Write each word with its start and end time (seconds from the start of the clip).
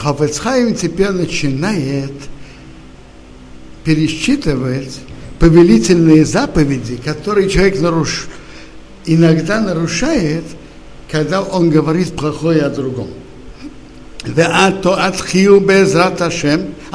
Хафецхайм 0.00 0.74
теперь 0.74 1.10
начинает 1.10 2.12
пересчитывать 3.84 4.98
повелительные 5.38 6.24
заповеди, 6.24 6.96
которые 6.96 7.50
человек 7.50 7.78
наруш... 7.80 8.28
иногда 9.04 9.60
нарушает, 9.60 10.44
когда 11.10 11.42
он 11.42 11.68
говорит 11.68 12.16
плохое 12.16 12.62
о 12.62 12.70
другом. 12.70 13.08
А 14.24 14.72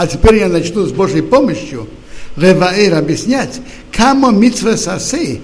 теперь 0.07 0.35
я 0.37 0.47
начну 0.47 0.85
с 0.85 0.91
Божьей 0.91 1.21
помощью 1.21 1.87
Реваэр 2.35 2.95
объяснять, 2.95 3.61
кому 3.91 4.31
митве 4.31 4.77
сасы, 4.77 5.41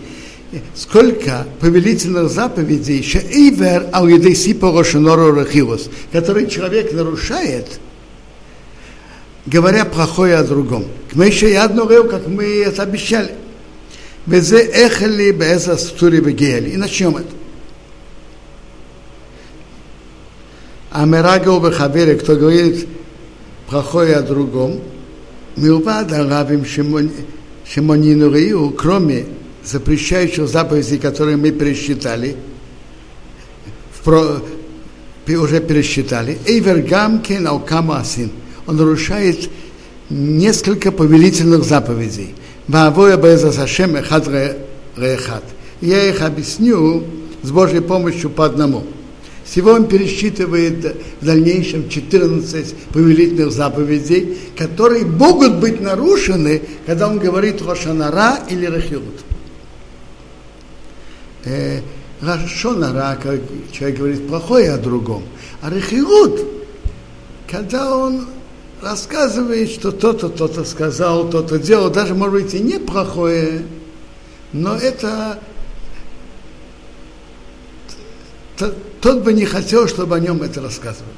сколько 0.75 1.47
повелительных 1.59 2.29
заповедей, 2.29 3.03
шеивер 3.03 3.87
ауидейси 3.91 4.53
порошенору 4.53 5.33
рахилус, 5.33 5.89
который 6.11 6.47
человек 6.47 6.91
нарушает, 6.93 7.79
говоря 9.45 9.85
плохое 9.85 10.35
о 10.35 10.43
другом. 10.43 10.85
Мы 11.13 11.27
еще 11.27 11.49
и 11.49 11.55
одно 11.55 11.85
как 12.03 12.27
мы 12.27 12.43
это 12.63 12.83
обещали. 12.83 13.31
Безе 14.25 14.59
эхали 14.59 15.31
беза 15.31 15.77
стури 15.77 16.19
И 16.19 16.77
начнем 16.77 17.17
это. 17.17 17.29
А 20.91 21.05
Мерагал 21.05 21.61
Бехавере, 21.61 22.15
кто 22.15 22.35
говорит 22.35 22.87
плохое 23.67 24.17
о 24.17 24.21
другом, 24.21 24.81
Милбад 25.55 26.11
Арабим 26.11 26.65
Шимонину 26.65 28.31
Рию, 28.31 28.71
кроме 28.71 29.25
запрещающих 29.63 30.47
заповедей, 30.47 30.97
которые 30.97 31.37
мы 31.37 31.51
пересчитали, 31.51 32.35
в, 34.03 34.41
уже 35.27 35.59
пересчитали, 35.59 36.39
Эйвер 36.45 36.81
Гамкин 36.81 37.47
Алкама 37.47 37.99
Асин. 37.99 38.31
Он 38.67 38.77
нарушает 38.77 39.49
несколько 40.09 40.91
повелительных 40.91 41.63
заповедей. 41.63 42.35
Я 45.81 46.09
их 46.09 46.21
объясню 46.21 47.03
с 47.41 47.51
Божьей 47.51 47.81
помощью 47.81 48.29
по 48.29 48.45
одному. 48.45 48.83
Всего 49.43 49.71
он 49.71 49.87
пересчитывает 49.87 50.95
в 51.19 51.25
дальнейшем 51.25 51.89
14 51.89 52.73
повелительных 52.93 53.51
заповедей, 53.51 54.37
которые 54.57 55.05
могут 55.05 55.55
быть 55.55 55.81
нарушены, 55.81 56.61
когда 56.85 57.07
он 57.07 57.19
говорит 57.19 57.61
Рошанара 57.61 58.39
или 58.49 58.65
Рахилут. 58.65 59.25
Э, 61.45 61.81
Рошанара, 62.21 63.17
как 63.21 63.39
человек 63.71 63.97
говорит 63.97 64.27
плохое 64.27 64.71
о 64.71 64.77
другом, 64.77 65.23
а 65.61 65.71
Рахилут, 65.71 66.39
когда 67.49 67.97
он 67.97 68.27
рассказывает, 68.81 69.71
что 69.71 69.91
то-то, 69.91 70.29
то-то 70.29 70.63
сказал, 70.63 71.29
то-то 71.29 71.57
делал, 71.57 71.89
даже, 71.89 72.13
может 72.13 72.43
быть, 72.43 72.53
и 72.53 72.59
неплохое, 72.59 73.63
но 74.53 74.75
это 74.75 75.39
тот 79.01 79.23
бы 79.23 79.33
не 79.33 79.45
хотел, 79.45 79.87
чтобы 79.87 80.15
о 80.15 80.19
нем 80.19 80.43
это 80.43 80.61
рассказывали. 80.61 81.15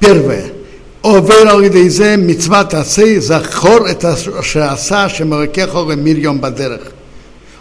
Первое. 0.00 0.53
עובר 1.03 1.49
על 1.49 1.63
ידי 1.63 1.89
זה 1.89 2.15
מצוות 2.17 2.73
עשה, 2.73 3.19
זכור 3.19 3.89
את 3.91 4.05
שעשה 4.41 5.09
שמרכך 5.09 5.75
מיר 5.97 6.19
יום 6.19 6.41
בדרך. 6.41 6.91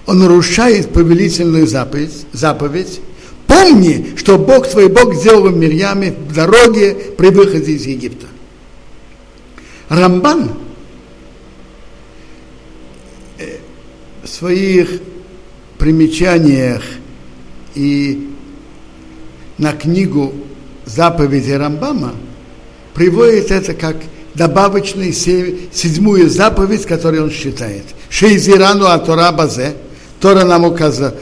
Он 0.08 0.20
нарушает 0.20 0.90
повелительную 0.94 1.66
заповедь, 1.66 2.24
заповедь. 2.32 3.00
Помни, 3.46 4.14
что 4.16 4.38
Бог 4.38 4.66
твой 4.66 4.88
Бог 4.88 5.14
сделал 5.14 5.50
в 5.50 5.56
Мирьяме 5.56 6.12
в 6.12 6.32
дороге 6.32 6.94
при 7.18 7.28
выходе 7.28 7.72
из 7.72 7.84
Египта. 7.84 8.26
Рамбан 9.90 10.50
в 14.22 14.28
своих 14.28 15.00
примечаниях 15.76 16.82
и 17.74 18.28
на 19.58 19.74
книгу 19.74 20.32
заповеди 20.86 21.52
Рамбама 21.52 22.14
приводит 22.93 23.51
это 23.51 23.73
как 23.73 23.97
добавочный 24.35 25.11
седьмую 25.13 26.29
заповедь, 26.29 26.85
которую 26.85 27.25
он 27.25 27.31
считает. 27.31 27.83
Шейзирану 28.09 28.85
Атора 28.85 29.31
Базе, 29.31 29.73
Тора 30.19 30.45
нам 30.45 30.65
указала, 30.65 31.13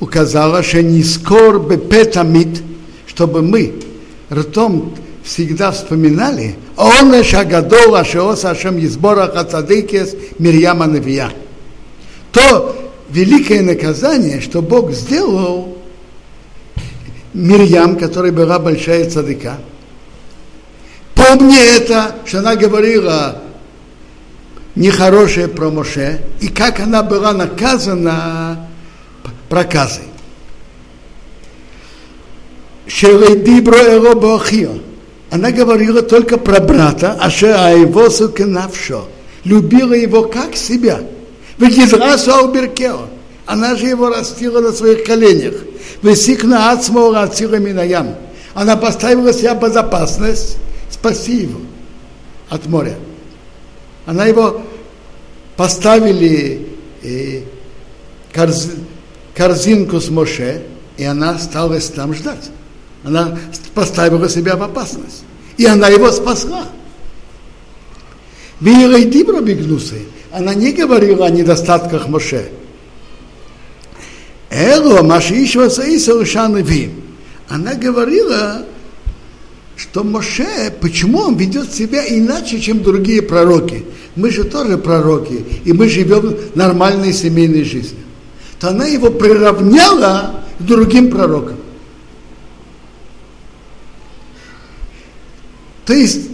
указала, 0.00 0.62
что 0.62 0.82
не 0.82 1.02
скор 1.02 1.60
бы 1.60 1.76
петамид, 1.76 2.62
чтобы 3.06 3.42
мы 3.42 3.74
ртом 4.32 4.94
всегда 5.22 5.70
вспоминали, 5.72 6.56
он 6.76 7.22
шагадол 7.22 7.94
ашеос 7.94 8.44
ашем 8.44 8.78
избора 8.78 9.28
хацадыкес 9.28 10.14
Мирьяма 10.38 10.86
Навия. 10.86 11.30
То 12.32 12.92
великое 13.10 13.62
наказание, 13.62 14.40
что 14.40 14.62
Бог 14.62 14.92
сделал 14.92 15.76
Мирьям, 17.34 17.96
которая 17.96 18.32
была 18.32 18.58
большая 18.58 19.08
цадыка. 19.08 19.58
Помни 21.30 21.76
это, 21.76 22.16
что 22.24 22.40
она 22.40 22.56
говорила 22.56 23.40
нехорошее 24.74 25.46
про 25.46 25.70
Моше, 25.70 26.22
и 26.40 26.48
как 26.48 26.80
она 26.80 27.04
была 27.04 27.32
наказана 27.32 28.66
проказой. 29.48 30.06
Она 35.30 35.50
говорила 35.52 36.02
только 36.02 36.36
про 36.36 36.58
брата, 36.58 37.16
а 37.20 37.30
его 37.70 38.08
навшо. 38.46 39.06
Любила 39.44 39.94
его 39.94 40.24
как 40.24 40.56
себя. 40.56 41.00
Алберкео. 42.26 43.02
Она 43.46 43.76
же 43.76 43.86
его 43.86 44.08
растила 44.08 44.60
на 44.60 44.72
своих 44.72 45.04
коленях. 45.04 45.54
Высикна 46.02 46.72
ацмо 46.72 47.12
рацила 47.12 47.54
минаям. 47.54 48.16
Она 48.52 48.74
поставила 48.76 49.32
себя 49.32 49.54
безопасность 49.54 50.56
спаси 51.00 51.42
его 51.42 51.60
от 52.50 52.66
моря. 52.66 52.96
Она 54.04 54.26
его 54.26 54.62
поставили 55.56 56.68
э, 57.02 57.42
корз, 58.34 58.70
корзинку 59.34 60.00
с 60.00 60.10
Моше, 60.10 60.62
и 60.98 61.04
она 61.04 61.30
осталась 61.30 61.88
там 61.88 62.14
ждать. 62.14 62.50
Она 63.02 63.38
поставила 63.74 64.28
себя 64.28 64.56
в 64.56 64.62
опасность. 64.62 65.24
И 65.56 65.64
она 65.64 65.88
его 65.88 66.12
спасла. 66.12 66.66
Вилей 68.60 69.06
Дибро 69.06 69.40
бегнусы 69.40 70.02
она 70.32 70.54
не 70.54 70.72
говорила 70.72 71.26
о 71.26 71.30
недостатках 71.30 72.08
Моше. 72.08 72.50
Эло 74.50 75.02
Машишва 75.02 75.68
Саиса 75.68 76.12
Вим. 76.12 77.02
Она 77.48 77.74
говорила, 77.74 78.64
что 79.80 80.04
Моше, 80.04 80.70
почему 80.78 81.20
он 81.20 81.36
ведет 81.36 81.72
себя 81.72 82.04
иначе, 82.06 82.60
чем 82.60 82.82
другие 82.82 83.22
пророки? 83.22 83.86
Мы 84.14 84.30
же 84.30 84.44
тоже 84.44 84.76
пророки, 84.76 85.42
и 85.64 85.72
мы 85.72 85.88
живем 85.88 86.36
нормальной 86.54 87.14
семейной 87.14 87.64
жизнью. 87.64 88.02
То 88.58 88.68
она 88.68 88.84
его 88.84 89.10
приравняла 89.10 90.44
к 90.58 90.62
другим 90.62 91.10
пророкам. 91.10 91.56
То 95.86 95.94
есть 95.94 96.28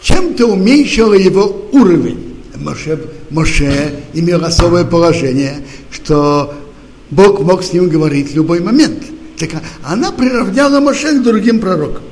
чем-то 0.00 0.46
уменьшила 0.46 1.12
его 1.12 1.68
уровень. 1.72 2.36
Моше, 2.54 2.98
Моше 3.28 4.00
имел 4.14 4.42
особое 4.46 4.86
положение, 4.86 5.62
что 5.90 6.54
Бог 7.10 7.40
мог 7.40 7.62
с 7.62 7.74
ним 7.74 7.90
говорить 7.90 8.30
в 8.30 8.34
любой 8.34 8.60
момент. 8.60 9.02
Так 9.38 9.50
она 9.84 10.12
приравняла 10.12 10.80
Моше 10.80 11.18
к 11.18 11.22
другим 11.22 11.60
пророкам. 11.60 12.02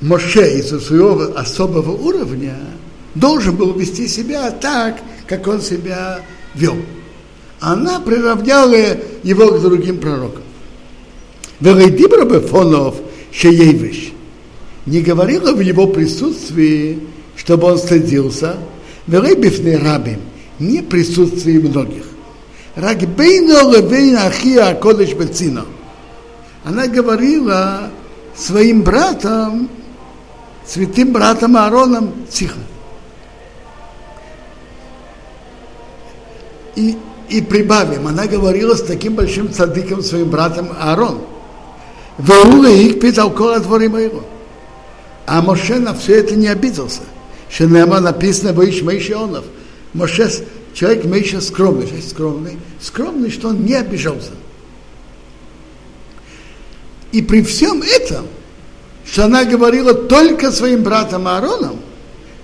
Моше 0.00 0.58
из-за 0.58 0.80
своего 0.80 1.36
особого 1.36 1.90
уровня 1.90 2.56
должен 3.14 3.56
был 3.56 3.74
вести 3.74 4.08
себя 4.08 4.50
так, 4.50 5.00
как 5.26 5.46
он 5.46 5.60
себя 5.60 6.20
вел. 6.54 6.76
Она 7.60 8.00
приравняла 8.00 8.96
его 9.22 9.48
к 9.48 9.60
другим 9.60 9.98
пророкам. 9.98 10.42
Бефонов 11.60 12.96
Шеевиш 13.30 14.12
не 14.86 15.02
говорила 15.02 15.52
в 15.52 15.60
его 15.60 15.86
присутствии, 15.86 17.00
чтобы 17.36 17.66
он 17.66 17.78
стыдился, 17.78 18.56
Веребифны 19.06 19.76
рабим, 19.76 20.20
не 20.58 20.82
присутствии 20.82 21.58
многих. 21.58 22.09
Рагбейно 22.76 23.70
левейна 23.70 24.26
ахия 24.26 24.74
кодыш 24.74 25.14
бецина. 25.14 25.66
Она 26.64 26.86
говорила 26.86 27.90
своим 28.36 28.82
братом, 28.82 29.68
святым 30.66 31.12
братом 31.12 31.56
Аароном, 31.56 32.12
тихо. 32.30 32.58
И 36.76 36.96
И 37.30 37.40
прибавим, 37.40 38.08
она 38.08 38.26
говорила 38.26 38.74
с 38.74 38.82
таким 38.82 39.14
большим 39.14 39.52
цадыком, 39.52 40.02
своим 40.02 40.30
братом 40.30 40.70
Аарон. 40.80 41.20
Веула 42.18 42.66
их 42.66 42.98
питал 42.98 43.30
кола 43.30 43.60
дворы 43.60 43.88
моего. 43.88 44.24
А 45.26 45.40
Моше 45.40 45.78
на 45.78 45.94
все 45.94 46.16
это 46.16 46.34
не 46.34 46.48
обиделся. 46.48 47.02
Что 47.48 47.66
нема 47.66 48.00
написано, 48.00 48.52
боишь 48.52 48.82
Мейши 48.82 49.14
Онов. 49.14 49.44
Моше, 49.94 50.28
человек 50.74 51.04
Мейша 51.04 51.40
скромный, 51.40 52.02
скромный, 52.02 52.58
скромный, 52.80 53.30
что 53.30 53.48
он 53.48 53.64
не 53.64 53.74
обижался. 53.74 54.32
И 57.12 57.22
при 57.22 57.42
всем 57.42 57.82
этом, 57.82 58.26
что 59.04 59.24
она 59.24 59.44
говорила 59.44 59.94
только 59.94 60.52
своим 60.52 60.82
братом 60.82 61.26
Аароном, 61.26 61.80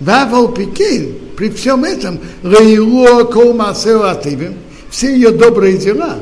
Вавал 0.00 0.52
Пикейн, 0.52 1.14
при 1.37 1.50
всем 1.50 1.84
этом, 1.84 2.20
все 4.90 5.14
ее 5.14 5.31
добрые 5.31 5.79
дела 5.79 6.19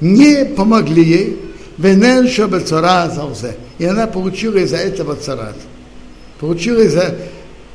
не 0.00 0.44
помогли 0.44 1.02
ей. 1.02 1.38
И 3.78 3.84
она 3.84 4.06
получила 4.06 4.56
из-за 4.58 4.76
этого 4.76 5.16
царат. 5.16 5.56
Получила 6.38 6.80
из-за... 6.80 7.16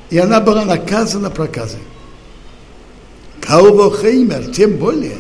И 0.10 0.18
она 0.18 0.40
была 0.40 0.64
наказана 0.64 1.30
проказой. 1.30 1.80
Каува 3.48 3.96
Хеймер, 3.96 4.52
тем 4.52 4.74
более, 4.74 5.18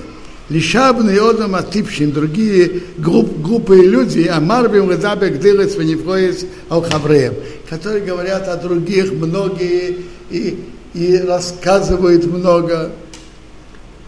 Лишабны 0.50 1.18
Одам 1.18 1.56
Атипшин, 1.56 2.12
другие 2.12 2.83
групп, 2.97 3.39
группы 3.39 3.77
люди, 3.77 4.27
Амарбим 4.27 4.91
Ледабек 4.91 5.39
Дилец 5.39 5.75
Венифроис 5.75 6.45
Алхавреем, 6.69 7.35
которые 7.69 8.03
говорят 8.03 8.47
о 8.50 8.57
других 8.57 9.13
многие 9.13 10.06
и, 10.29 10.59
и 10.94 11.18
рассказывают 11.19 12.25
много. 12.25 12.91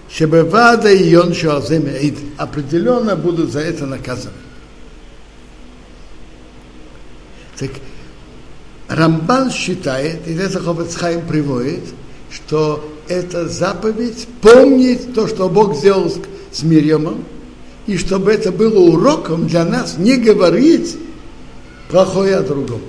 Шебевада 0.09 0.91
и 0.91 1.09
Йон 1.09 1.33
определенно 2.37 3.15
будут 3.15 3.51
за 3.51 3.59
это 3.59 3.85
наказаны. 3.85 4.33
Так 7.57 7.69
Рамбан 8.87 9.51
считает, 9.51 10.27
и 10.27 10.33
это 10.33 10.59
Ховецхайм 10.59 11.27
приводит, 11.27 11.83
что 12.31 12.98
это 13.09 13.49
заповедь 13.49 14.27
помнить 14.39 15.13
то, 15.13 15.27
что 15.27 15.49
Бог 15.49 15.75
сделал 15.75 16.13
с 16.51 16.63
Мирьямом, 16.63 17.25
и 17.87 17.97
чтобы 17.97 18.31
это 18.31 18.51
было 18.51 18.79
уроком 18.79 19.47
для 19.47 19.65
нас 19.65 19.97
не 19.97 20.15
говорить 20.15 20.95
плохое 21.89 22.35
о 22.35 22.43
другом. 22.43 22.81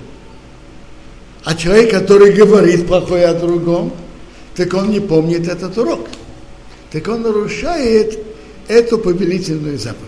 А 1.43 1.55
человек, 1.55 1.91
который 1.91 2.33
говорит 2.33 2.87
плохое 2.87 3.27
о 3.27 3.35
другом, 3.35 3.93
так 4.55 4.75
он 4.75 4.91
не 4.91 5.01
помнит 5.01 5.49
этот 5.49 5.77
урок. 5.79 6.07
Так 6.93 7.09
он 7.09 7.23
нарушает 7.23 8.19
эту 8.69 8.99
повелительную 8.99 9.79
заповедь. 9.79 10.05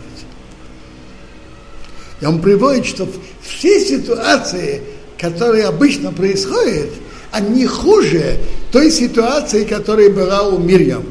И 2.21 2.27
он 2.27 2.43
приводит, 2.43 2.85
что 2.85 3.09
все 3.41 3.81
ситуации, 3.81 4.83
которые 5.19 5.65
обычно 5.65 6.13
происходят, 6.13 6.91
они 7.31 7.65
хуже 7.65 8.39
той 8.73 8.91
ситуации, 8.91 9.65
которая 9.65 10.11
была 10.11 10.43
у 10.49 10.59
Мирьям. 10.59 11.05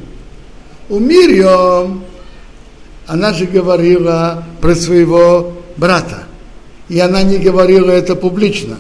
У 0.90 1.00
Мирьям 1.00 2.04
она 3.06 3.34
же 3.34 3.46
говорила 3.46 4.44
про 4.60 4.76
своего 4.76 5.54
брата. 5.78 6.24
И 6.90 7.00
она 7.00 7.24
не 7.24 7.38
говорила 7.38 7.92
это 7.92 8.16
публично. 8.16 8.78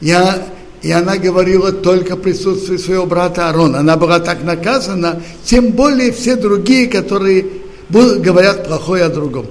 Я, 0.00 0.46
и 0.82 0.92
она 0.92 1.16
говорила 1.16 1.72
только 1.72 2.16
в 2.16 2.20
присутствии 2.20 2.76
своего 2.76 3.06
брата 3.06 3.48
Аарона. 3.48 3.80
Она 3.80 3.96
была 3.96 4.20
так 4.20 4.44
наказана, 4.44 5.22
тем 5.44 5.72
более 5.72 6.12
все 6.12 6.36
другие, 6.36 6.86
которые 6.86 7.46
говорят 7.88 8.66
плохое 8.66 9.04
о 9.04 9.08
другом. 9.08 9.46